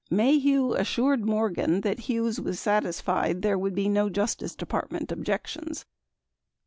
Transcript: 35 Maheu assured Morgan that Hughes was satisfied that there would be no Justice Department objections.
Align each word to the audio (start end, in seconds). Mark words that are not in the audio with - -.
35 0.09 0.19
Maheu 0.43 0.79
assured 0.79 1.25
Morgan 1.27 1.81
that 1.81 1.99
Hughes 1.99 2.41
was 2.41 2.59
satisfied 2.59 3.35
that 3.35 3.41
there 3.43 3.59
would 3.59 3.75
be 3.75 3.87
no 3.87 4.09
Justice 4.09 4.55
Department 4.55 5.11
objections. 5.11 5.85